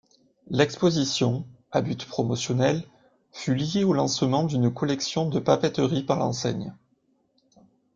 [0.49, 2.83] L’exposition, à but promotionnel,
[3.31, 6.73] fut liée au lancement d’une collection de papeterie par l'enseigne.